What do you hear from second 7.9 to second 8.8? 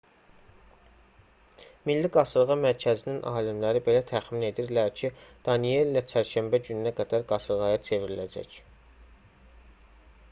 çevriləcək